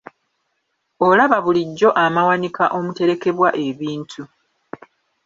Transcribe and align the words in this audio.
Olaba 1.07 1.37
bulijjo 1.45 1.89
amawanika 2.05 2.63
omuterekebwa 2.77 3.49
ebintu. 3.67 4.21